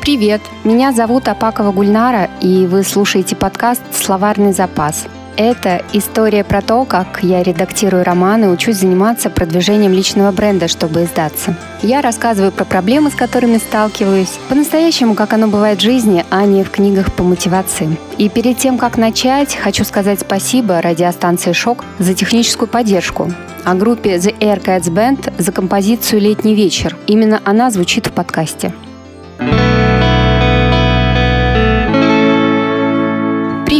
Привет, 0.00 0.40
меня 0.64 0.92
зовут 0.92 1.28
Апакова 1.28 1.72
Гульнара, 1.72 2.30
и 2.40 2.66
вы 2.66 2.84
слушаете 2.84 3.36
подкаст 3.36 3.82
«Словарный 3.92 4.54
запас». 4.54 5.04
Это 5.36 5.82
история 5.92 6.42
про 6.42 6.62
то, 6.62 6.86
как 6.86 7.18
я 7.22 7.42
редактирую 7.42 8.02
романы, 8.02 8.48
учусь 8.50 8.76
заниматься 8.76 9.28
продвижением 9.28 9.92
личного 9.92 10.32
бренда, 10.32 10.68
чтобы 10.68 11.04
издаться. 11.04 11.54
Я 11.82 12.00
рассказываю 12.00 12.50
про 12.50 12.64
проблемы, 12.64 13.10
с 13.10 13.14
которыми 13.14 13.58
сталкиваюсь, 13.58 14.38
по-настоящему, 14.48 15.14
как 15.14 15.34
оно 15.34 15.48
бывает 15.48 15.80
в 15.80 15.82
жизни, 15.82 16.24
а 16.30 16.46
не 16.46 16.64
в 16.64 16.70
книгах 16.70 17.12
по 17.12 17.22
мотивации. 17.22 17.94
И 18.16 18.30
перед 18.30 18.56
тем, 18.56 18.78
как 18.78 18.96
начать, 18.96 19.54
хочу 19.54 19.84
сказать 19.84 20.20
спасибо 20.20 20.80
радиостанции 20.80 21.52
«Шок» 21.52 21.84
за 21.98 22.14
техническую 22.14 22.68
поддержку, 22.68 23.30
а 23.66 23.74
группе 23.74 24.16
The 24.16 24.34
Air 24.38 24.64
Cats 24.64 24.90
Band 24.90 25.30
за 25.36 25.52
композицию 25.52 26.22
«Летний 26.22 26.54
вечер». 26.54 26.96
Именно 27.06 27.42
она 27.44 27.70
звучит 27.70 28.06
в 28.06 28.12
подкасте. 28.12 28.72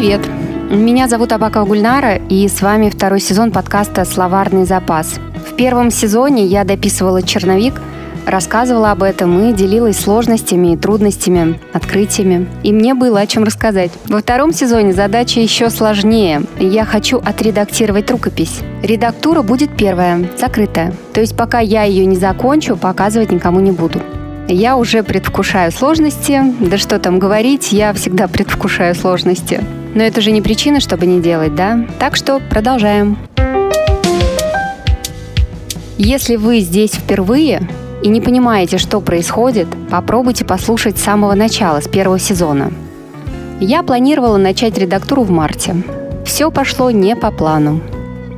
Привет! 0.00 0.22
Меня 0.70 1.08
зовут 1.08 1.30
Абакова 1.30 1.66
Гульнара, 1.66 2.14
и 2.14 2.48
с 2.48 2.62
вами 2.62 2.88
второй 2.88 3.20
сезон 3.20 3.50
подкаста 3.50 4.06
«Словарный 4.06 4.64
запас». 4.64 5.20
В 5.46 5.54
первом 5.56 5.90
сезоне 5.90 6.46
я 6.46 6.64
дописывала 6.64 7.20
черновик, 7.20 7.74
рассказывала 8.24 8.92
об 8.92 9.02
этом 9.02 9.50
и 9.50 9.52
делилась 9.52 9.98
сложностями 9.98 10.72
и 10.72 10.76
трудностями, 10.78 11.60
открытиями. 11.74 12.48
И 12.62 12.72
мне 12.72 12.94
было 12.94 13.20
о 13.20 13.26
чем 13.26 13.44
рассказать. 13.44 13.90
Во 14.06 14.20
втором 14.20 14.54
сезоне 14.54 14.94
задача 14.94 15.38
еще 15.38 15.68
сложнее. 15.68 16.44
Я 16.58 16.86
хочу 16.86 17.18
отредактировать 17.18 18.10
рукопись. 18.10 18.60
Редактура 18.82 19.42
будет 19.42 19.76
первая, 19.76 20.26
закрытая. 20.38 20.94
То 21.12 21.20
есть 21.20 21.36
пока 21.36 21.60
я 21.60 21.82
ее 21.82 22.06
не 22.06 22.16
закончу, 22.16 22.78
показывать 22.78 23.32
никому 23.32 23.60
не 23.60 23.70
буду. 23.70 24.00
Я 24.48 24.78
уже 24.78 25.02
предвкушаю 25.02 25.70
сложности. 25.70 26.40
Да 26.58 26.78
что 26.78 26.98
там 26.98 27.18
говорить, 27.18 27.70
я 27.70 27.92
всегда 27.92 28.28
предвкушаю 28.28 28.94
сложности. 28.94 29.62
Но 29.94 30.02
это 30.02 30.20
же 30.20 30.30
не 30.30 30.40
причина, 30.40 30.80
чтобы 30.80 31.06
не 31.06 31.20
делать, 31.20 31.54
да? 31.54 31.86
Так 31.98 32.16
что 32.16 32.40
продолжаем. 32.40 33.18
Если 35.98 36.36
вы 36.36 36.60
здесь 36.60 36.92
впервые 36.92 37.68
и 38.02 38.08
не 38.08 38.20
понимаете, 38.20 38.78
что 38.78 39.00
происходит, 39.00 39.68
попробуйте 39.90 40.44
послушать 40.44 40.96
с 40.96 41.02
самого 41.02 41.34
начала, 41.34 41.80
с 41.80 41.88
первого 41.88 42.18
сезона. 42.18 42.72
Я 43.60 43.82
планировала 43.82 44.38
начать 44.38 44.78
редактуру 44.78 45.22
в 45.22 45.30
марте. 45.30 45.76
Все 46.24 46.50
пошло 46.50 46.90
не 46.90 47.14
по 47.14 47.30
плану. 47.30 47.82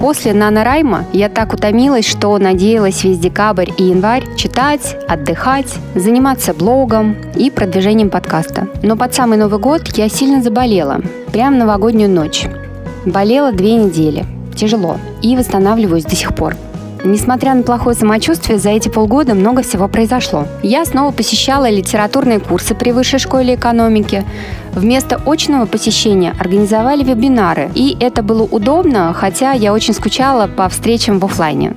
После 0.03 0.33
«Нанорайма» 0.35 1.05
я 1.13 1.29
так 1.29 1.53
утомилась, 1.53 2.05
что 2.05 2.37
надеялась 2.37 3.05
весь 3.05 3.21
декабрь 3.21 3.71
и 3.79 3.85
январь 3.85 4.25
читать, 4.35 4.97
отдыхать, 5.07 5.73
заниматься 5.95 6.55
блогом 6.55 7.15
и 7.37 7.53
продвижением 7.53 8.11
подкаста. 8.11 8.67
Но 8.83 8.97
под 8.97 9.15
самый 9.15 9.39
Новый 9.39 9.61
год 9.61 9.97
я 9.97 10.09
сильно 10.09 10.43
заболела. 10.43 11.01
Прям 11.33 11.57
новогоднюю 11.57 12.11
ночь. 12.11 12.47
Болела 13.07 13.53
две 13.53 13.77
недели. 13.77 14.25
Тяжело. 14.57 14.97
И 15.23 15.37
восстанавливаюсь 15.37 16.03
до 16.03 16.17
сих 16.17 16.35
пор. 16.35 16.57
Несмотря 17.05 17.55
на 17.55 17.63
плохое 17.63 17.97
самочувствие, 17.97 18.59
за 18.59 18.71
эти 18.71 18.89
полгода 18.89 19.35
много 19.35 19.63
всего 19.63 19.89
произошло. 19.89 20.47
Я 20.63 20.85
снова 20.85 21.11
посещала 21.11 21.69
литературные 21.69 22.39
курсы 22.39 22.75
при 22.75 22.93
Высшей 22.93 23.19
школе 23.19 23.57
экономики. 23.57 24.25
Вместо 24.73 25.21
очного 25.27 25.67
посещения 25.67 26.35
организовали 26.39 27.03
вебинары. 27.03 27.71
И 27.75 27.97
это 27.99 28.23
было 28.23 28.45
удобно, 28.45 29.13
хотя 29.15 29.53
я 29.53 29.73
очень 29.73 29.95
скучала 29.95 30.47
по 30.47 30.69
встречам 30.69 31.19
в 31.19 31.25
офлайне. 31.25 31.75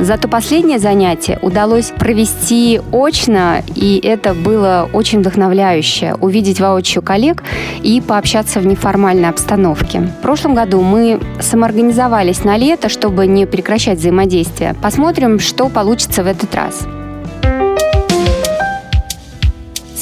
Зато 0.00 0.28
последнее 0.28 0.78
занятие 0.78 1.38
удалось 1.40 1.92
провести 1.96 2.80
очно, 2.92 3.62
и 3.74 4.00
это 4.02 4.34
было 4.34 4.88
очень 4.92 5.20
вдохновляюще. 5.20 6.14
Увидеть 6.20 6.60
воочию 6.60 7.02
коллег 7.02 7.42
и 7.82 8.00
пообщаться 8.00 8.60
в 8.60 8.66
неформальной 8.66 9.28
обстановке. 9.28 10.00
В 10.00 10.22
прошлом 10.22 10.54
году 10.54 10.80
мы 10.82 11.20
самоорганизовались 11.40 12.44
на 12.44 12.56
лето, 12.56 12.88
чтобы 12.88 13.26
не 13.26 13.46
прекращать 13.46 13.98
взаимодействие. 13.98 14.74
Посмотрим, 14.82 15.38
что 15.38 15.68
получится 15.68 16.22
в 16.22 16.26
этот 16.26 16.54
раз. 16.54 16.86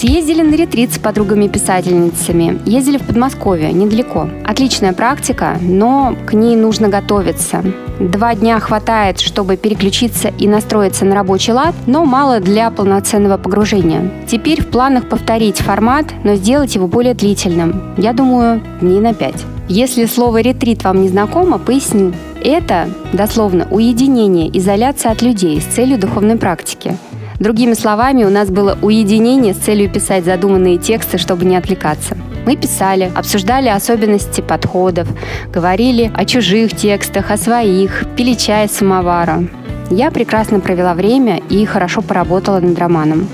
Съездили 0.03 0.43
на 0.43 0.57
ретрит 0.57 0.93
с 0.93 0.99
подругами-писательницами. 0.99 2.59
Ездили 2.67 2.99
в 2.99 3.07
Подмосковье, 3.07 3.73
недалеко. 3.73 4.29
Отличная 4.45 4.93
практика, 4.93 5.59
но 5.61 6.17
к 6.27 6.33
ней 6.33 6.57
нужно 6.57 6.89
готовиться. 6.89 7.63
Два 8.01 8.35
дня 8.35 8.59
хватает, 8.59 9.21
чтобы 9.21 9.57
переключиться 9.57 10.27
и 10.27 10.49
настроиться 10.49 11.05
на 11.05 11.15
рабочий 11.15 11.53
лад, 11.53 11.77
но 11.87 12.05
мало 12.05 12.41
для 12.41 12.73
полноценного 12.73 13.37
погружения. 13.37 14.11
Теперь 14.27 14.61
в 14.61 14.71
планах 14.71 15.09
повторить 15.09 15.59
формат, 15.59 16.07
но 16.25 16.35
сделать 16.35 16.75
его 16.75 16.89
более 16.89 17.15
длительным. 17.15 17.95
Я 17.97 18.13
думаю, 18.13 18.61
дней 18.81 18.99
на 18.99 19.15
пять. 19.15 19.45
Если 19.69 20.07
слово 20.07 20.41
«ретрит» 20.41 20.83
вам 20.83 21.03
не 21.03 21.11
знакомо, 21.11 21.59
поясню. 21.59 22.13
Это, 22.43 22.89
дословно, 23.13 23.69
уединение, 23.71 24.51
изоляция 24.59 25.13
от 25.13 25.23
людей 25.23 25.61
с 25.61 25.65
целью 25.65 25.97
духовной 25.97 26.39
практики. 26.39 26.99
Другими 27.43 27.75
словами, 27.75 28.23
у 28.23 28.31
нас 28.31 28.51
было 28.51 28.79
уединение 28.83 29.53
с 29.53 29.57
целью 29.57 29.91
писать 29.91 30.25
задуманные 30.25 30.79
тексты, 30.79 31.19
чтобы 31.19 31.45
не 31.45 31.57
отвлекаться. 31.57 32.17
Мы 32.47 32.55
писали, 32.55 33.11
обсуждали 33.17 33.69
особенности 33.69 34.41
подходов, 34.41 35.09
говорили 35.53 36.13
о 36.15 36.25
чужих 36.25 36.77
текстах, 36.77 37.33
о 37.33 37.37
своих, 37.37 38.05
пили 38.17 38.35
чай 38.35 38.69
с 38.69 38.77
самовара. 38.77 39.43
Я 39.91 40.13
прекрасно 40.13 40.61
провела 40.61 40.95
время 40.95 41.43
и 41.51 41.65
хорошо 41.65 42.01
поработала 42.01 42.61
над 42.61 42.79
романом. 42.79 43.29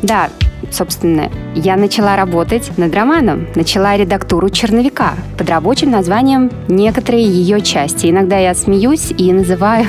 Да, 0.00 0.30
собственно, 0.70 1.30
я 1.54 1.76
начала 1.76 2.16
работать 2.16 2.70
над 2.78 2.94
романом, 2.94 3.48
начала 3.54 3.98
редактуру 3.98 4.48
черновика 4.48 5.12
под 5.36 5.50
рабочим 5.50 5.90
названием 5.90 6.50
«Некоторые 6.68 7.24
ее 7.24 7.60
части». 7.60 8.06
Иногда 8.06 8.38
я 8.38 8.54
смеюсь 8.54 9.10
и 9.10 9.30
называю 9.30 9.86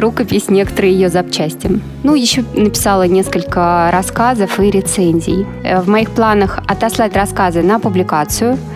рукопись 0.00 0.48
некоторые 0.48 0.94
ее 0.94 1.08
запчасти. 1.08 1.80
Ну, 2.02 2.14
еще 2.14 2.44
написала 2.54 3.06
несколько 3.06 3.90
рассказов 3.92 4.58
и 4.60 4.70
рецензий. 4.70 5.46
Э, 5.64 5.80
в 5.80 5.88
моих 5.88 6.10
планах 6.10 6.58
отослать 6.66 7.14
рассказы 7.16 7.62
на 7.62 7.78
публикацию– 7.78 8.58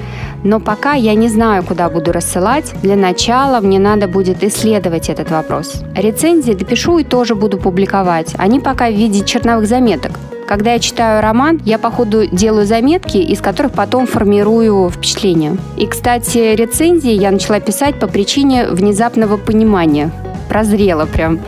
но 0.43 0.59
пока 0.59 0.95
я 0.95 1.15
не 1.15 1.29
знаю, 1.29 1.63
куда 1.63 1.89
буду 1.91 2.13
рассылать. 2.13 2.73
Для 2.83 2.97
начала 2.97 3.61
мне 3.61 3.79
надо 3.79 4.09
будет 4.09 4.43
исследовать 4.43 5.09
этот 5.11 5.31
вопрос. 5.31 5.83
Рецензии 5.95 6.53
допишу 6.53 6.99
и 6.99 7.05
тоже 7.05 7.35
буду 7.35 7.59
публиковать. 7.59 8.35
Они 8.39 8.61
пока 8.61 8.89
в 8.89 8.95
виде 8.95 9.25
черновых 9.25 9.67
заметок. 9.67 10.13
Когда 10.49 10.73
я 10.73 10.79
читаю 10.81 11.23
роман, 11.23 11.61
я 11.65 11.79
по 11.79 11.93
ходу 11.93 12.27
делаю 12.27 12.67
заметки, 12.67 13.19
из 13.19 13.41
которых 13.41 13.73
потом 13.73 14.09
формирую 14.09 14.91
впечатление. 14.91 15.57
И, 15.77 15.87
кстати, 15.87 16.57
рецензии 16.57 17.13
я 17.13 17.31
начала 17.31 17.61
писать 17.61 18.01
по 18.01 18.09
причине 18.09 18.67
внезапного 18.67 19.37
понимания. 19.37 20.11
Прозрела 20.51 21.07
прям, 21.07 21.39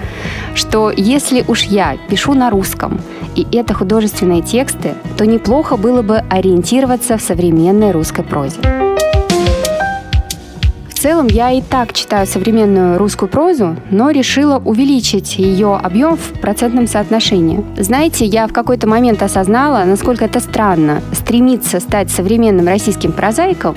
что 0.54 0.92
если 0.96 1.44
уж 1.48 1.64
я 1.64 1.98
пишу 2.08 2.34
на 2.34 2.48
русском, 2.50 3.00
и 3.34 3.44
это 3.52 3.74
художественные 3.74 4.42
тексты, 4.42 4.94
то 5.18 5.26
неплохо 5.26 5.76
было 5.76 6.02
бы 6.02 6.18
ориентироваться 6.30 7.18
в 7.18 7.20
современной 7.20 7.90
русской 7.90 8.22
прозе 8.22 8.60
целом 11.02 11.26
я 11.26 11.50
и 11.50 11.60
так 11.60 11.92
читаю 11.94 12.28
современную 12.28 12.96
русскую 12.96 13.28
прозу, 13.28 13.74
но 13.90 14.10
решила 14.10 14.62
увеличить 14.64 15.36
ее 15.36 15.74
объем 15.74 16.16
в 16.16 16.40
процентном 16.40 16.86
соотношении. 16.86 17.64
Знаете, 17.76 18.24
я 18.24 18.46
в 18.46 18.52
какой-то 18.52 18.86
момент 18.86 19.20
осознала, 19.20 19.82
насколько 19.84 20.24
это 20.24 20.38
странно 20.38 21.02
стремиться 21.12 21.80
стать 21.80 22.08
современным 22.08 22.68
российским 22.68 23.10
прозаиком 23.10 23.74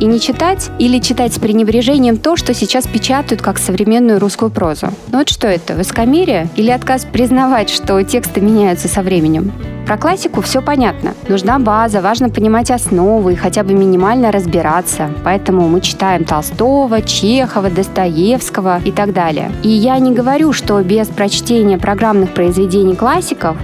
и 0.00 0.06
не 0.06 0.20
читать 0.20 0.70
или 0.78 0.98
читать 0.98 1.34
с 1.34 1.38
пренебрежением 1.38 2.16
то, 2.16 2.36
что 2.36 2.54
сейчас 2.54 2.86
печатают 2.86 3.42
как 3.42 3.58
современную 3.58 4.18
русскую 4.18 4.50
прозу. 4.50 4.88
Ну 5.12 5.18
вот 5.18 5.28
что 5.28 5.48
это, 5.48 5.74
высокомерие 5.74 6.48
или 6.56 6.70
отказ 6.70 7.04
признавать, 7.04 7.70
что 7.70 8.02
тексты 8.02 8.40
меняются 8.40 8.88
со 8.88 9.02
временем? 9.02 9.52
Про 9.88 9.96
классику 9.96 10.42
все 10.42 10.60
понятно. 10.60 11.14
Нужна 11.28 11.58
база, 11.58 12.02
важно 12.02 12.28
понимать 12.28 12.70
основы 12.70 13.32
и 13.32 13.36
хотя 13.36 13.62
бы 13.64 13.72
минимально 13.72 14.30
разбираться. 14.30 15.10
Поэтому 15.24 15.66
мы 15.66 15.80
читаем 15.80 16.26
Толстого, 16.26 17.00
Чехова, 17.00 17.70
Достоевского 17.70 18.80
и 18.84 18.92
так 18.92 19.14
далее. 19.14 19.50
И 19.62 19.70
я 19.70 19.98
не 19.98 20.12
говорю, 20.12 20.52
что 20.52 20.82
без 20.82 21.08
прочтения 21.08 21.78
программных 21.78 22.34
произведений 22.34 22.96
классиков 22.96 23.56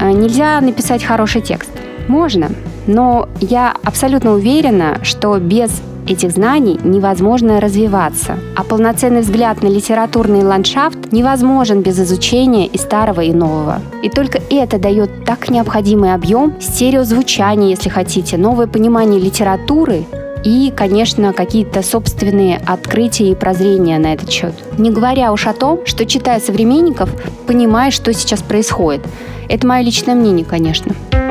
э, 0.00 0.10
нельзя 0.12 0.58
написать 0.62 1.04
хороший 1.04 1.42
текст. 1.42 1.70
Можно, 2.08 2.48
но 2.86 3.28
я 3.40 3.74
абсолютно 3.84 4.32
уверена, 4.32 4.98
что 5.02 5.38
без 5.38 5.70
этих 6.06 6.30
знаний 6.30 6.78
невозможно 6.84 7.60
развиваться, 7.60 8.38
а 8.54 8.62
полноценный 8.62 9.20
взгляд 9.20 9.62
на 9.62 9.68
литературный 9.68 10.44
ландшафт 10.44 11.12
невозможен 11.12 11.82
без 11.82 11.98
изучения 11.98 12.66
и 12.66 12.78
старого, 12.78 13.22
и 13.22 13.32
нового. 13.32 13.80
И 14.02 14.08
только 14.08 14.40
это 14.50 14.78
дает 14.78 15.24
так 15.24 15.50
необходимый 15.50 16.14
объем 16.14 16.54
стереозвучания, 16.60 17.70
если 17.70 17.88
хотите, 17.88 18.36
новое 18.36 18.66
понимание 18.66 19.20
литературы 19.20 20.04
и, 20.44 20.72
конечно, 20.76 21.32
какие-то 21.32 21.82
собственные 21.82 22.60
открытия 22.64 23.32
и 23.32 23.34
прозрения 23.34 23.98
на 23.98 24.14
этот 24.14 24.30
счет. 24.30 24.54
Не 24.78 24.90
говоря 24.90 25.32
уж 25.32 25.46
о 25.46 25.52
том, 25.52 25.80
что, 25.86 26.06
читая 26.06 26.38
современников, 26.38 27.10
понимаешь, 27.46 27.94
что 27.94 28.12
сейчас 28.12 28.42
происходит. 28.42 29.04
Это 29.48 29.66
мое 29.66 29.82
личное 29.82 30.14
мнение, 30.14 30.44
конечно. 30.44 30.94
Конечно, 31.10 31.25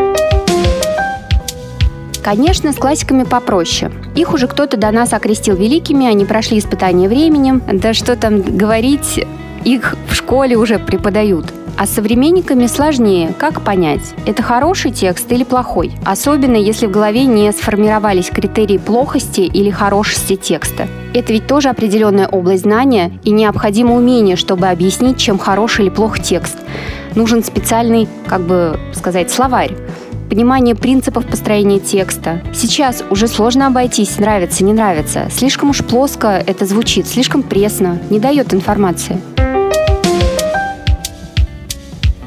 с 2.28 2.76
классиками 2.76 3.24
попроще. 3.24 3.92
Их 4.16 4.34
уже 4.34 4.48
кто-то 4.48 4.78
до 4.78 4.92
нас 4.92 5.14
окрестил 5.14 5.56
великими, 5.56 6.08
они 6.08 6.26
прошли 6.26 6.58
испытания 6.58 7.08
временем. 7.08 7.62
Да 7.72 7.94
что 7.94 8.16
там 8.16 8.42
говорить, 8.42 9.24
их 9.64 9.96
в 10.10 10.16
школе 10.16 10.56
уже 10.56 10.80
преподают. 10.80 11.54
А 11.78 11.86
с 11.86 11.92
современниками 11.92 12.68
сложнее. 12.68 13.34
Как 13.38 13.62
понять, 13.62 14.14
это 14.26 14.42
хороший 14.42 14.92
текст 14.92 15.32
или 15.32 15.44
плохой? 15.44 15.92
Особенно, 16.06 16.56
если 16.56 16.88
в 16.88 16.92
голове 16.92 17.26
не 17.26 17.52
сформировались 17.52 18.30
критерии 18.30 18.78
плохости 18.78 19.42
или 19.42 19.70
хорошести 19.70 20.36
текста. 20.36 20.88
Это 21.14 21.32
ведь 21.32 21.48
тоже 21.48 21.70
определенная 21.70 22.28
область 22.28 22.64
знания 22.64 23.12
и 23.24 23.32
необходимо 23.32 23.96
умение, 23.96 24.36
чтобы 24.36 24.68
объяснить, 24.68 25.18
чем 25.18 25.38
хороший 25.38 25.86
или 25.86 25.90
плох 25.90 26.20
текст. 26.20 26.58
Нужен 27.14 27.44
специальный, 27.44 28.08
как 28.28 28.42
бы 28.42 28.80
сказать, 28.94 29.30
словарь 29.30 29.74
понимание 30.36 30.76
принципов 30.76 31.26
построения 31.26 31.80
текста. 31.80 32.42
Сейчас 32.54 33.06
уже 33.10 33.30
сложно 33.30 33.68
обойтись, 33.68 34.20
нравится, 34.20 34.66
не 34.66 34.74
нравится. 34.74 35.30
Слишком 35.32 35.70
уж 35.70 35.82
плоско 35.82 36.28
это 36.28 36.66
звучит, 36.66 37.08
слишком 37.08 37.42
пресно, 37.42 38.00
не 38.10 38.20
дает 38.20 38.54
информации. 38.54 39.18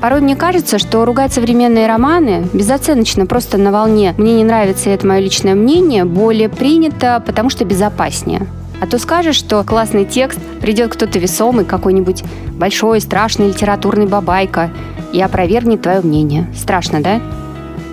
Порой 0.00 0.22
мне 0.22 0.37
кажется, 0.37 0.78
что 0.78 1.05
ругать 1.05 1.34
современные 1.34 1.87
романы 1.87 2.46
безоценочно, 2.55 3.26
просто 3.26 3.58
на 3.58 3.72
волне 3.72 4.14
«мне 4.16 4.32
не 4.32 4.44
нравится, 4.44 4.88
это 4.88 5.06
мое 5.06 5.19
личное 5.19 5.54
мнение» 5.54 6.06
более 6.06 6.49
принято, 6.49 7.22
потому 7.26 7.50
что 7.50 7.66
безопаснее. 7.66 8.46
А 8.81 8.87
то 8.87 8.99
скажешь, 8.99 9.37
что 9.37 9.62
классный 9.64 10.06
текст, 10.06 10.38
придет 10.62 10.94
кто-то 10.94 11.19
весомый, 11.19 11.66
какой-нибудь 11.66 12.25
большой, 12.54 13.02
страшный 13.02 13.49
литературный 13.49 14.06
бабайка 14.06 14.70
и 15.12 15.20
опровергнет 15.20 15.82
твое 15.82 16.00
мнение. 16.00 16.46
Страшно, 16.56 17.02
да? 17.02 17.20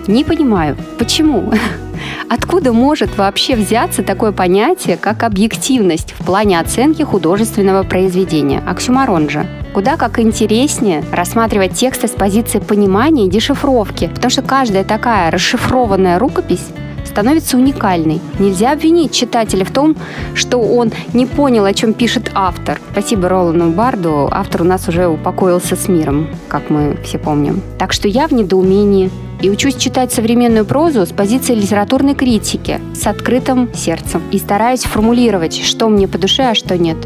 Не 0.06 0.22
понимаю, 0.22 0.76
почему? 0.98 1.52
Откуда 2.28 2.72
может 2.72 3.16
вообще 3.18 3.56
взяться 3.56 4.02
такое 4.02 4.30
понятие, 4.30 4.96
как 4.96 5.24
объективность 5.24 6.14
в 6.18 6.24
плане 6.24 6.60
оценки 6.60 7.02
художественного 7.02 7.82
произведения? 7.82 8.62
Оксюмарон 8.66 9.28
же. 9.28 9.46
Куда 9.74 9.96
как 9.96 10.20
интереснее 10.20 11.02
рассматривать 11.12 11.74
тексты 11.74 12.06
с 12.06 12.12
позиции 12.12 12.60
понимания 12.60 13.26
и 13.26 13.30
дешифровки, 13.30 14.08
потому 14.14 14.30
что 14.30 14.42
каждая 14.42 14.84
такая 14.84 15.30
расшифрованная 15.30 16.18
рукопись 16.18 16.66
становится 17.04 17.56
уникальной. 17.56 18.20
Нельзя 18.38 18.72
обвинить 18.72 19.12
читателя 19.12 19.64
в 19.64 19.70
том, 19.70 19.96
что 20.34 20.58
он 20.58 20.92
не 21.14 21.26
понял, 21.26 21.64
о 21.64 21.74
чем 21.74 21.94
пишет 21.94 22.30
автор. 22.34 22.78
Спасибо 22.92 23.28
Ролану 23.28 23.70
Барду, 23.70 24.28
автор 24.30 24.62
у 24.62 24.64
нас 24.64 24.88
уже 24.88 25.08
упокоился 25.08 25.76
с 25.76 25.88
миром, 25.88 26.28
как 26.48 26.70
мы 26.70 26.96
все 27.04 27.18
помним. 27.18 27.62
Так 27.78 27.92
что 27.92 28.06
я 28.06 28.28
в 28.28 28.32
недоумении 28.32 29.10
и 29.40 29.50
учусь 29.50 29.76
читать 29.76 30.12
современную 30.12 30.64
прозу 30.64 31.04
с 31.06 31.10
позиции 31.10 31.54
литературной 31.54 32.14
критики, 32.14 32.80
с 32.94 33.06
открытым 33.06 33.72
сердцем. 33.74 34.22
И 34.32 34.38
стараюсь 34.38 34.84
формулировать, 34.84 35.62
что 35.62 35.88
мне 35.88 36.08
по 36.08 36.18
душе, 36.18 36.44
а 36.44 36.54
что 36.54 36.76
нет. 36.76 36.96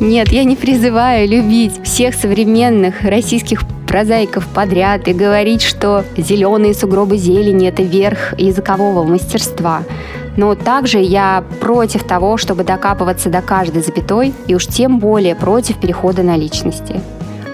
Нет, 0.00 0.28
я 0.30 0.44
не 0.44 0.56
призываю 0.56 1.28
любить 1.28 1.72
всех 1.84 2.14
современных 2.14 3.02
российских 3.02 3.62
прозаиков 3.86 4.46
подряд 4.48 5.06
и 5.06 5.12
говорить, 5.12 5.62
что 5.62 6.04
зеленые 6.16 6.74
сугробы 6.74 7.16
зелени– 7.16 7.68
это 7.68 7.82
верх 7.82 8.38
языкового 8.38 9.04
мастерства. 9.04 9.84
Но 10.36 10.56
также 10.56 10.98
я 10.98 11.44
против 11.60 12.02
того, 12.02 12.36
чтобы 12.36 12.64
докапываться 12.64 13.30
до 13.30 13.40
каждой 13.40 13.82
запятой, 13.82 14.34
и 14.48 14.54
уж 14.56 14.66
тем 14.66 14.98
более 14.98 15.36
против 15.36 15.78
перехода 15.78 16.24
на 16.24 16.36
личности. 16.36 17.00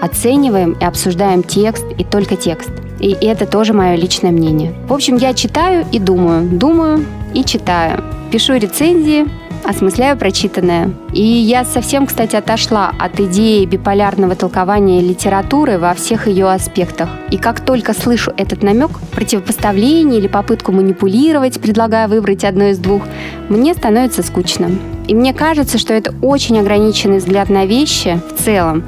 Оцениваем 0.01 0.73
и 0.73 0.83
обсуждаем 0.83 1.43
текст 1.43 1.85
и 1.97 2.03
только 2.03 2.35
текст. 2.35 2.71
И 2.99 3.15
это 3.21 3.45
тоже 3.45 3.73
мое 3.73 3.95
личное 3.95 4.31
мнение. 4.31 4.73
В 4.87 4.93
общем, 4.93 5.17
я 5.17 5.33
читаю 5.33 5.85
и 5.91 5.99
думаю, 5.99 6.49
думаю 6.49 7.05
и 7.33 7.43
читаю. 7.43 8.03
Пишу 8.31 8.55
рецензии, 8.55 9.27
осмысляю 9.63 10.17
прочитанное. 10.17 10.91
И 11.13 11.21
я 11.21 11.65
совсем, 11.65 12.07
кстати, 12.07 12.35
отошла 12.35 12.91
от 12.97 13.19
идеи 13.19 13.65
биполярного 13.65 14.35
толкования 14.35 15.01
литературы 15.01 15.77
во 15.77 15.93
всех 15.93 16.27
ее 16.27 16.49
аспектах. 16.49 17.09
И 17.29 17.37
как 17.37 17.59
только 17.63 17.93
слышу 17.93 18.31
этот 18.37 18.63
намек, 18.63 18.91
противопоставление 19.11 20.19
или 20.19 20.27
попытку 20.27 20.71
манипулировать, 20.71 21.59
предлагая 21.59 22.07
выбрать 22.07 22.43
одно 22.43 22.65
из 22.65 22.79
двух, 22.79 23.03
мне 23.49 23.73
становится 23.73 24.23
скучно. 24.23 24.71
И 25.07 25.15
мне 25.15 25.33
кажется, 25.33 25.77
что 25.77 25.93
это 25.93 26.13
очень 26.21 26.59
ограниченный 26.59 27.17
взгляд 27.17 27.49
на 27.49 27.65
вещи 27.65 28.19
в 28.33 28.43
целом, 28.43 28.83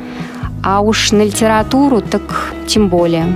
а 0.63 0.79
уж 0.79 1.11
на 1.11 1.23
литературу 1.23 2.01
так 2.01 2.53
тем 2.65 2.87
более. 2.87 3.35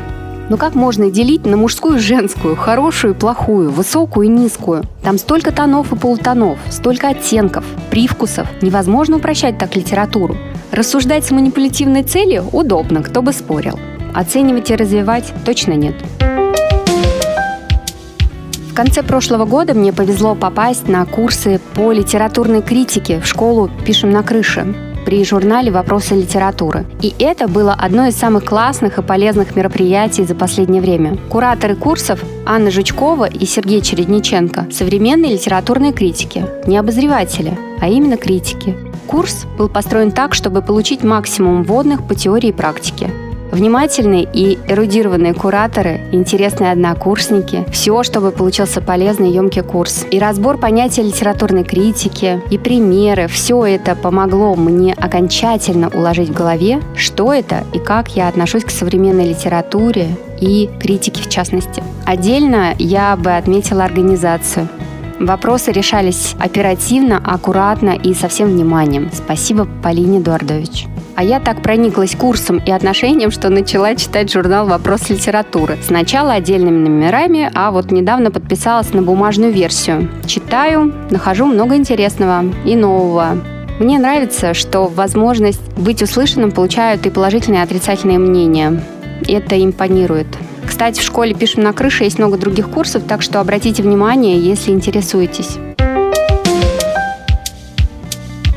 Но 0.49 0.55
как 0.55 0.75
можно 0.75 1.11
делить 1.11 1.45
на 1.45 1.57
мужскую 1.57 1.97
и 1.97 1.99
женскую, 1.99 2.55
хорошую 2.55 3.13
и 3.13 3.17
плохую, 3.17 3.69
высокую 3.69 4.27
и 4.27 4.29
низкую? 4.29 4.85
Там 5.03 5.17
столько 5.17 5.51
тонов 5.51 5.91
и 5.91 5.97
полутонов, 5.97 6.57
столько 6.69 7.09
оттенков, 7.09 7.65
привкусов. 7.91 8.47
Невозможно 8.61 9.17
упрощать 9.17 9.57
так 9.57 9.75
литературу. 9.75 10.37
Рассуждать 10.71 11.25
с 11.25 11.31
манипулятивной 11.31 12.03
целью 12.03 12.45
удобно, 12.53 13.03
кто 13.03 13.21
бы 13.21 13.33
спорил. 13.33 13.77
Оценивать 14.13 14.71
и 14.71 14.75
развивать 14.77 15.33
точно 15.43 15.73
нет. 15.73 15.95
В 18.69 18.73
конце 18.73 19.03
прошлого 19.03 19.43
года 19.43 19.73
мне 19.73 19.91
повезло 19.91 20.33
попасть 20.33 20.87
на 20.87 21.03
курсы 21.05 21.59
по 21.73 21.91
литературной 21.91 22.61
критике 22.61 23.19
в 23.19 23.27
школу 23.27 23.69
«Пишем 23.85 24.11
на 24.11 24.23
крыше» 24.23 24.73
при 25.07 25.23
журнале 25.23 25.71
«Вопросы 25.71 26.15
литературы». 26.15 26.85
И 27.01 27.15
это 27.17 27.47
было 27.47 27.71
одно 27.71 28.07
из 28.07 28.17
самых 28.17 28.43
классных 28.43 28.97
и 28.97 29.01
полезных 29.01 29.55
мероприятий 29.55 30.25
за 30.25 30.35
последнее 30.35 30.81
время. 30.81 31.17
Кураторы 31.29 31.77
курсов 31.77 32.21
Анна 32.45 32.71
Жучкова 32.71 33.23
и 33.23 33.45
Сергей 33.45 33.79
Чередниченко– 33.79 34.67
современные 34.71 35.31
литературные 35.31 35.93
критики, 35.93 36.45
не 36.65 36.77
обозреватели, 36.77 37.57
а 37.79 37.87
именно 37.87 38.17
критики. 38.17 38.75
Курс 39.07 39.45
был 39.57 39.69
построен 39.69 40.11
так, 40.11 40.33
чтобы 40.33 40.61
получить 40.61 41.05
максимум 41.05 41.63
вводных 41.63 42.05
по 42.05 42.13
теории 42.13 42.49
и 42.49 42.51
практике– 42.51 43.09
Внимательные 43.51 44.27
и 44.31 44.59
эрудированные 44.67 45.33
кураторы, 45.33 46.01
интересные 46.11 46.71
однокурсники. 46.71 47.65
Все, 47.71 48.03
чтобы 48.03 48.31
получился 48.31 48.81
полезный 48.81 49.31
емкий 49.31 49.61
курс. 49.61 50.05
И 50.11 50.19
разбор 50.19 50.57
понятия 50.57 51.01
литературной 51.01 51.63
критики, 51.63 52.41
и 52.51 52.57
примеры. 52.57 53.27
Все 53.27 53.65
это 53.65 53.95
помогло 53.95 54.55
мне 54.55 54.93
окончательно 54.93 55.89
уложить 55.89 56.29
в 56.29 56.33
голове, 56.33 56.81
что 56.95 57.33
это 57.33 57.63
и 57.73 57.79
как 57.79 58.15
я 58.15 58.27
отношусь 58.27 58.65
к 58.65 58.69
современной 58.69 59.29
литературе 59.29 60.09
и 60.41 60.69
критике 60.79 61.23
в 61.23 61.29
частности. 61.29 61.83
Отдельно 62.05 62.73
я 62.77 63.15
бы 63.15 63.31
отметила 63.31 63.85
организацию. 63.85 64.67
Вопросы 65.19 65.71
решались 65.71 66.35
оперативно, 66.39 67.17
аккуратно 67.17 67.91
и 67.91 68.13
со 68.13 68.27
всем 68.27 68.49
вниманием. 68.49 69.09
Спасибо, 69.13 69.67
Полине 69.81 70.19
Эдуардович. 70.19 70.85
А 71.17 71.23
я 71.23 71.39
так 71.39 71.63
прониклась 71.63 72.15
курсом 72.15 72.61
и 72.63 72.69
отношением, 72.69 73.31
что 73.31 73.49
начала 73.49 73.95
читать 73.95 74.31
журнал 74.31 74.67
«Вопрос 74.67 75.09
литературы». 75.09 75.75
Сначала 75.83 76.33
отдельными 76.33 76.77
номерами, 76.77 77.49
а 77.55 77.71
вот 77.71 77.89
недавно 77.89 78.29
подписалась 78.29 78.93
на 78.93 79.01
бумажную 79.01 79.51
версию. 79.51 80.11
Читаю, 80.27 80.93
нахожу 81.09 81.47
много 81.47 81.75
интересного 81.75 82.45
и 82.63 82.75
нового. 82.75 83.35
Мне 83.79 83.97
нравится, 83.97 84.53
что 84.53 84.85
возможность 84.85 85.73
быть 85.75 86.03
услышанным 86.03 86.51
получают 86.51 87.07
и 87.07 87.09
положительные 87.09 87.61
и 87.61 87.63
отрицательные 87.63 88.19
мнения. 88.19 88.83
Это 89.27 89.59
импонирует. 89.59 90.27
Кстати, 90.67 90.99
в 90.99 91.03
школе 91.03 91.33
«Пишем 91.33 91.63
на 91.63 91.73
крыше» 91.73 92.03
есть 92.03 92.19
много 92.19 92.37
других 92.37 92.69
курсов, 92.69 93.01
так 93.07 93.23
что 93.23 93.39
обратите 93.39 93.81
внимание, 93.81 94.39
если 94.39 94.69
интересуетесь. 94.69 95.57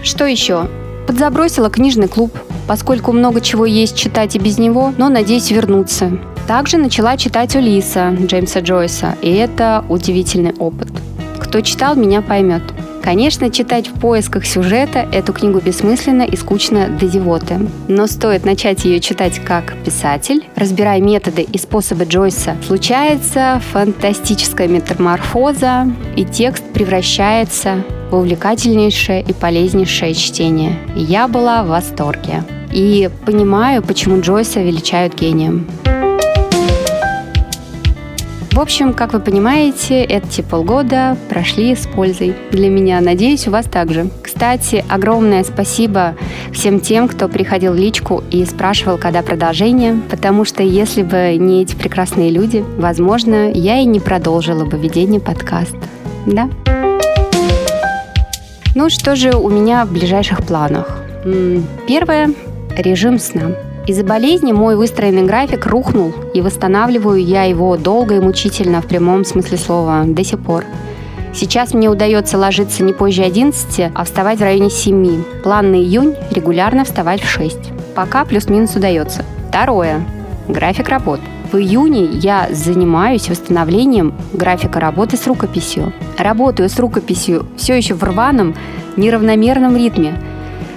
Что 0.02 0.26
еще? 0.26 0.68
Подзабросила 1.06 1.70
книжный 1.70 2.06
клуб, 2.06 2.30
поскольку 2.70 3.10
много 3.10 3.40
чего 3.40 3.66
есть 3.66 3.96
читать 3.96 4.36
и 4.36 4.38
без 4.38 4.56
него, 4.58 4.94
но 4.96 5.08
надеюсь 5.08 5.50
вернуться. 5.50 6.12
Также 6.46 6.76
начала 6.76 7.16
читать 7.16 7.56
Улиса 7.56 8.16
Джеймса 8.16 8.60
Джойса, 8.60 9.16
и 9.22 9.32
это 9.32 9.84
удивительный 9.88 10.54
опыт. 10.54 10.86
Кто 11.40 11.62
читал, 11.62 11.96
меня 11.96 12.22
поймет. 12.22 12.62
Конечно, 13.02 13.50
читать 13.50 13.88
в 13.88 13.98
поисках 13.98 14.44
сюжета 14.44 15.08
эту 15.12 15.32
книгу 15.32 15.60
бессмысленно 15.60 16.22
и 16.22 16.36
скучно 16.36 16.88
до 16.88 17.06
зевоты. 17.06 17.58
Но 17.88 18.06
стоит 18.06 18.44
начать 18.44 18.84
ее 18.84 19.00
читать 19.00 19.40
как 19.44 19.74
писатель, 19.84 20.44
разбирая 20.54 21.00
методы 21.00 21.42
и 21.42 21.58
способы 21.58 22.04
Джойса, 22.04 22.56
случается 22.66 23.60
фантастическая 23.72 24.68
метаморфоза, 24.68 25.86
и 26.16 26.24
текст 26.24 26.64
превращается 26.72 27.84
в 28.10 28.16
увлекательнейшее 28.16 29.22
и 29.22 29.32
полезнейшее 29.32 30.14
чтение. 30.14 30.78
Я 30.94 31.28
была 31.28 31.62
в 31.62 31.68
восторге. 31.68 32.44
И 32.72 33.10
понимаю, 33.24 33.82
почему 33.82 34.20
Джойса 34.20 34.60
величают 34.60 35.14
гением. 35.14 35.66
В 38.60 38.62
общем, 38.62 38.92
как 38.92 39.14
вы 39.14 39.20
понимаете, 39.20 40.04
эти 40.04 40.42
полгода 40.42 41.16
прошли 41.30 41.74
с 41.74 41.86
пользой 41.86 42.34
для 42.50 42.68
меня. 42.68 43.00
Надеюсь, 43.00 43.48
у 43.48 43.50
вас 43.50 43.64
также. 43.64 44.10
Кстати, 44.22 44.84
огромное 44.86 45.44
спасибо 45.44 46.14
всем 46.52 46.78
тем, 46.78 47.08
кто 47.08 47.28
приходил 47.28 47.72
в 47.72 47.76
личку 47.76 48.22
и 48.30 48.44
спрашивал, 48.44 48.98
когда 48.98 49.22
продолжение, 49.22 49.98
потому 50.10 50.44
что 50.44 50.62
если 50.62 51.02
бы 51.02 51.38
не 51.38 51.62
эти 51.62 51.74
прекрасные 51.74 52.28
люди, 52.28 52.62
возможно, 52.76 53.50
я 53.50 53.78
и 53.78 53.86
не 53.86 53.98
продолжила 53.98 54.66
бы 54.66 54.76
ведение 54.76 55.22
подкаста. 55.22 55.80
Да? 56.26 56.50
Ну, 58.74 58.90
что 58.90 59.16
же 59.16 59.30
у 59.30 59.48
меня 59.48 59.86
в 59.86 59.90
ближайших 59.90 60.44
планах? 60.44 60.98
Первое– 61.88 62.34
режим 62.76 63.18
сна. 63.18 63.52
Из-за 63.90 64.04
болезни 64.04 64.52
мой 64.52 64.76
выстроенный 64.76 65.24
график 65.24 65.66
рухнул, 65.66 66.14
и 66.32 66.40
восстанавливаю 66.40 67.20
я 67.20 67.42
его 67.42 67.76
долго 67.76 68.14
и 68.14 68.20
мучительно 68.20 68.82
в 68.82 68.86
прямом 68.86 69.24
смысле 69.24 69.58
слова 69.58 70.04
до 70.06 70.22
сих 70.22 70.38
пор. 70.38 70.64
Сейчас 71.34 71.74
мне 71.74 71.90
удается 71.90 72.38
ложиться 72.38 72.84
не 72.84 72.92
позже 72.92 73.24
11, 73.24 73.90
а 73.92 74.04
вставать 74.04 74.38
в 74.38 74.42
районе 74.42 74.70
7. 74.70 75.24
План 75.42 75.72
на 75.72 75.74
июнь– 75.74 76.14
регулярно 76.30 76.84
вставать 76.84 77.20
в 77.20 77.28
6. 77.28 77.58
Пока 77.96 78.24
плюс-минус 78.24 78.76
удается. 78.76 79.24
Второе. 79.48 80.06
График 80.46 80.88
работ. 80.88 81.18
В 81.50 81.56
июне 81.56 82.04
я 82.04 82.46
занимаюсь 82.52 83.28
восстановлением 83.28 84.14
графика 84.32 84.78
работы 84.78 85.16
с 85.16 85.26
рукописью. 85.26 85.92
Работаю 86.16 86.68
с 86.68 86.78
рукописью 86.78 87.44
все 87.56 87.74
еще 87.76 87.94
в 87.94 88.04
рваном, 88.04 88.54
неравномерном 88.96 89.76
ритме. 89.76 90.14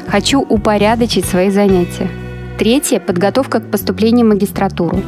Хочу 0.07 0.41
упорядочить 0.41 1.25
свои 1.25 1.51
занятия. 1.51 2.09
Третье– 2.63 2.99
подготовка 3.05 3.59
к 3.59 3.69
поступлению 3.69 4.25
в 4.25 4.29
магистратуру. 4.29 5.01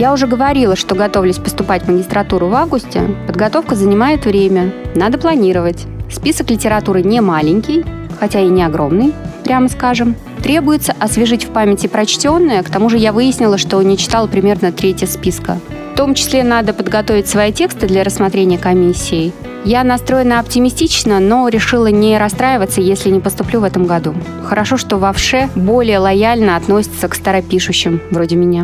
Я 0.00 0.12
уже 0.12 0.26
говорила, 0.26 0.74
что 0.74 0.96
готовлюсь 0.96 1.38
поступать 1.38 1.84
в 1.84 1.88
магистратуру 1.88 2.48
в 2.48 2.54
августе. 2.56 3.14
Подготовка 3.28 3.76
занимает 3.76 4.24
время, 4.24 4.72
надо 4.96 5.16
планировать. 5.16 5.86
Список 6.10 6.50
литературы 6.50 7.04
не 7.04 7.20
маленький, 7.20 7.84
хотя 8.18 8.40
и 8.40 8.48
не 8.48 8.64
огромный, 8.64 9.14
прямо 9.44 9.68
скажем. 9.68 10.16
Требуется 10.42 10.92
освежить 10.98 11.44
в 11.44 11.50
памяти 11.50 11.86
прочтенное, 11.86 12.64
к 12.64 12.68
тому 12.68 12.90
же 12.90 12.98
я 12.98 13.12
выяснила, 13.12 13.58
что 13.58 13.80
не 13.80 13.96
читала 13.96 14.26
примерно 14.26 14.72
третье 14.72 15.06
списка. 15.06 15.60
В 15.92 15.96
том 15.96 16.14
числе 16.14 16.42
надо 16.42 16.72
подготовить 16.72 17.28
свои 17.28 17.52
тексты 17.52 17.86
для 17.86 18.02
рассмотрения 18.02 18.58
комиссии. 18.58 19.32
Я 19.64 19.84
настроена 19.84 20.40
оптимистично, 20.40 21.20
но 21.20 21.48
решила 21.48 21.88
не 21.88 22.18
расстраиваться, 22.18 22.80
если 22.80 23.10
не 23.10 23.20
поступлю 23.20 23.60
в 23.60 23.64
этом 23.64 23.86
году. 23.86 24.14
Хорошо, 24.44 24.76
что 24.76 24.98
ВШЭ 25.12 25.50
более 25.54 25.98
лояльно 25.98 26.56
относятся 26.56 27.08
к 27.08 27.14
старопишущим, 27.14 28.00
вроде 28.10 28.36
меня. 28.36 28.62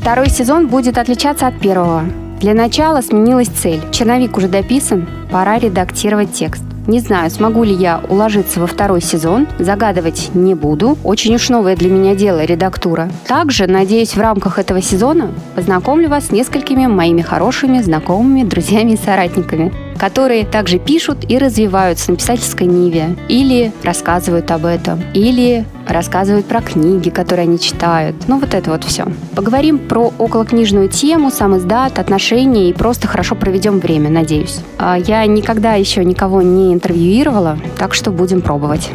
Второй 0.00 0.28
сезон 0.28 0.68
будет 0.68 0.98
отличаться 0.98 1.46
от 1.46 1.58
первого. 1.60 2.04
Для 2.40 2.52
начала 2.52 3.00
сменилась 3.00 3.48
цель. 3.48 3.80
Черновик 3.90 4.36
уже 4.36 4.48
дописан, 4.48 5.08
пора 5.30 5.58
редактировать 5.58 6.32
текст. 6.32 6.62
Не 6.86 7.00
знаю, 7.00 7.30
смогу 7.30 7.64
ли 7.64 7.72
я 7.72 8.00
уложиться 8.08 8.60
во 8.60 8.66
второй 8.66 9.00
сезон, 9.00 9.46
загадывать 9.58 10.30
не 10.34 10.54
буду. 10.54 10.98
Очень 11.02 11.36
уж 11.36 11.48
новое 11.48 11.76
для 11.76 11.90
меня 11.90 12.14
дело 12.14 12.44
редактура. 12.44 13.10
Также, 13.26 13.66
надеюсь, 13.66 14.14
в 14.14 14.20
рамках 14.20 14.58
этого 14.58 14.82
сезона 14.82 15.30
познакомлю 15.54 16.08
вас 16.08 16.26
с 16.26 16.30
несколькими 16.30 16.86
моими 16.86 17.22
хорошими 17.22 17.80
знакомыми, 17.80 18.42
друзьями 18.42 18.92
и 18.92 18.96
соратниками 18.96 19.72
которые 19.98 20.44
также 20.44 20.78
пишут 20.78 21.30
и 21.30 21.38
развиваются 21.38 22.10
на 22.10 22.16
писательской 22.16 22.66
ниве, 22.66 23.16
или 23.28 23.72
рассказывают 23.82 24.50
об 24.50 24.66
этом, 24.66 25.02
или 25.14 25.64
рассказывают 25.86 26.46
про 26.46 26.60
книги, 26.60 27.10
которые 27.10 27.44
они 27.44 27.58
читают. 27.58 28.16
Ну, 28.26 28.38
вот 28.38 28.54
это 28.54 28.70
вот 28.70 28.84
все. 28.84 29.06
Поговорим 29.34 29.78
про 29.78 30.12
околокнижную 30.18 30.88
тему, 30.88 31.30
сам 31.30 31.56
издат, 31.56 31.98
отношения 31.98 32.70
и 32.70 32.72
просто 32.72 33.06
хорошо 33.06 33.34
проведем 33.34 33.80
время, 33.80 34.10
надеюсь. 34.10 34.60
А 34.78 34.96
я 34.96 35.24
никогда 35.26 35.74
еще 35.74 36.04
никого 36.04 36.42
не 36.42 36.72
интервьюировала, 36.72 37.58
так 37.78 37.94
что 37.94 38.10
будем 38.10 38.40
пробовать. 38.40 38.90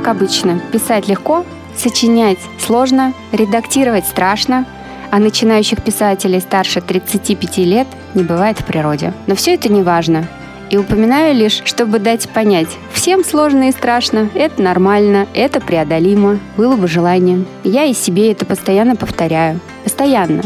Как 0.00 0.08
обычно. 0.08 0.60
Писать 0.72 1.08
легко, 1.08 1.44
сочинять 1.76 2.38
сложно, 2.58 3.12
редактировать 3.32 4.06
страшно, 4.06 4.64
а 5.10 5.18
начинающих 5.18 5.82
писателей 5.82 6.40
старше 6.40 6.80
35 6.80 7.58
лет 7.58 7.86
не 8.14 8.22
бывает 8.22 8.58
в 8.60 8.64
природе. 8.64 9.12
Но 9.26 9.34
все 9.34 9.54
это 9.54 9.70
не 9.70 9.82
важно. 9.82 10.26
И 10.70 10.76
упоминаю 10.76 11.34
лишь, 11.34 11.62
чтобы 11.64 11.98
дать 11.98 12.28
понять, 12.30 12.68
всем 12.92 13.24
сложно 13.24 13.68
и 13.68 13.72
страшно, 13.72 14.30
это 14.34 14.62
нормально, 14.62 15.26
это 15.34 15.60
преодолимо, 15.60 16.38
было 16.56 16.76
бы 16.76 16.86
желание. 16.86 17.44
Я 17.64 17.84
и 17.84 17.92
себе 17.92 18.30
это 18.30 18.46
постоянно 18.46 18.94
повторяю. 18.94 19.60
Постоянно. 19.82 20.42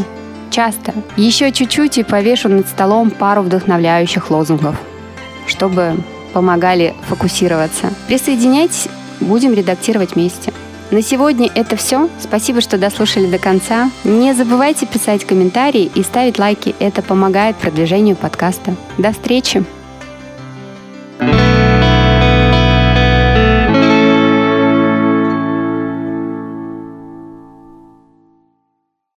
Часто. 0.49 0.93
Еще 1.15 1.51
чуть-чуть 1.51 1.99
и 1.99 2.03
повешу 2.03 2.49
над 2.49 2.67
столом 2.67 3.11
пару 3.11 3.43
вдохновляющих 3.43 4.31
лозунгов, 4.31 4.75
чтобы 5.45 5.97
помогали 6.33 6.93
фокусироваться. 7.07 7.93
Присоединяйтесь 8.07 8.89
будем 9.19 9.53
редактировать 9.53 10.15
вместе. 10.15 10.53
На 10.91 11.01
сегодня 11.01 11.49
это 11.53 11.75
все. 11.75 12.09
Спасибо, 12.19 12.61
что 12.61 12.77
дослушали 12.77 13.25
до 13.25 13.39
конца. 13.39 13.89
Не 14.03 14.33
забывайте 14.33 14.85
писать 14.85 15.25
комментарии 15.25 15.91
и 15.93 16.03
ставить 16.03 16.37
лайки. 16.37 16.75
Это 16.79 17.01
помогает 17.01 17.55
продвижению 17.57 18.15
подкаста. 18.15 18.75
До 18.97 19.11
встречи! 19.11 19.65